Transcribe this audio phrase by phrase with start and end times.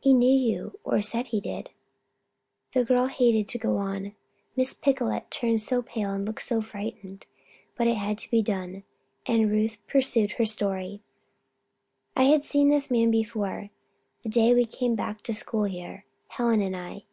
[0.00, 1.70] He knew you or said he did"
[2.72, 4.16] The girl hated to go on,
[4.56, 7.26] Miss Picolet turned so pale and looked so frightened.
[7.76, 8.82] But it had to be done,
[9.26, 11.02] and Ruth pursued her story:
[12.16, 13.70] "I had seen the man before
[14.22, 17.04] the day we came to school here, Helen and I.